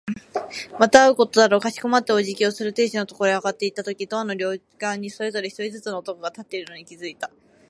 [0.79, 1.61] また会うことだろう。
[1.61, 7.29] かしこまってお辞儀をする亭主のところへ上がっていったとき、ドアの両側にそれぞれ一人ずつの男が立っているのに気づいた。